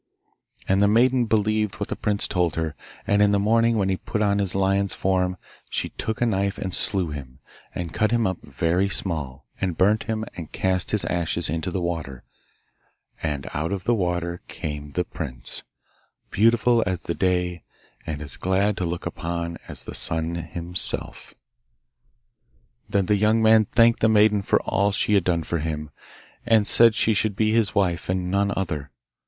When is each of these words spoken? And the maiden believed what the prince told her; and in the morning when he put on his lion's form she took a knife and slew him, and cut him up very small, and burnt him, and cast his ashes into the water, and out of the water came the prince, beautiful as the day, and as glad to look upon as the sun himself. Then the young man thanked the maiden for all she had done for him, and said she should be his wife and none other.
And 0.67 0.81
the 0.81 0.87
maiden 0.87 1.25
believed 1.25 1.75
what 1.75 1.89
the 1.89 1.95
prince 1.95 2.27
told 2.27 2.55
her; 2.55 2.73
and 3.05 3.21
in 3.21 3.29
the 3.31 3.37
morning 3.37 3.77
when 3.77 3.89
he 3.89 3.97
put 3.97 4.19
on 4.23 4.39
his 4.39 4.55
lion's 4.55 4.95
form 4.95 5.37
she 5.69 5.89
took 5.89 6.19
a 6.21 6.25
knife 6.25 6.57
and 6.57 6.73
slew 6.73 7.11
him, 7.11 7.37
and 7.75 7.93
cut 7.93 8.09
him 8.09 8.25
up 8.25 8.39
very 8.41 8.89
small, 8.89 9.45
and 9.61 9.77
burnt 9.77 10.05
him, 10.05 10.25
and 10.35 10.51
cast 10.51 10.89
his 10.89 11.05
ashes 11.05 11.51
into 11.51 11.69
the 11.69 11.83
water, 11.83 12.23
and 13.21 13.47
out 13.53 13.71
of 13.71 13.83
the 13.83 13.93
water 13.93 14.41
came 14.47 14.91
the 14.93 15.03
prince, 15.03 15.61
beautiful 16.31 16.83
as 16.87 17.01
the 17.01 17.13
day, 17.13 17.61
and 18.03 18.23
as 18.23 18.37
glad 18.37 18.77
to 18.77 18.85
look 18.85 19.05
upon 19.05 19.59
as 19.67 19.83
the 19.83 19.93
sun 19.93 20.33
himself. 20.33 21.35
Then 22.89 23.05
the 23.05 23.17
young 23.17 23.39
man 23.39 23.65
thanked 23.65 23.99
the 23.99 24.09
maiden 24.09 24.41
for 24.41 24.59
all 24.63 24.91
she 24.91 25.13
had 25.13 25.23
done 25.25 25.43
for 25.43 25.59
him, 25.59 25.91
and 26.43 26.65
said 26.65 26.95
she 26.95 27.13
should 27.13 27.35
be 27.35 27.53
his 27.53 27.75
wife 27.75 28.09
and 28.09 28.31
none 28.31 28.51
other. 28.57 28.89